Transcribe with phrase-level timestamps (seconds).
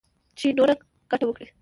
[0.37, 0.75] چـې نـوره
[1.11, 1.47] ګـټـه وكړي.